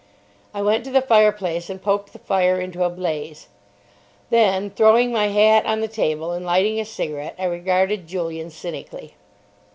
I 0.51 0.63
went 0.63 0.83
to 0.85 0.89
the 0.89 1.03
fireplace 1.03 1.69
and 1.69 1.79
poked 1.79 2.11
the 2.11 2.17
fire 2.17 2.59
into 2.59 2.83
a 2.83 2.89
blaze. 2.89 3.49
Then, 4.31 4.71
throwing 4.71 5.11
my 5.11 5.27
hat 5.27 5.67
on 5.67 5.81
the 5.81 5.87
table 5.87 6.31
and 6.31 6.43
lighting 6.43 6.79
a 6.79 6.85
cigarette, 6.85 7.35
I 7.37 7.45
regarded 7.45 8.07
Julian 8.07 8.49
cynically. 8.49 9.13